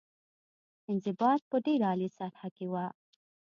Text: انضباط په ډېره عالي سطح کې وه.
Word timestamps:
انضباط 0.91 1.41
په 1.49 1.57
ډېره 1.65 1.85
عالي 1.89 2.09
سطح 2.17 2.41
کې 2.55 2.65
وه. 2.71 2.85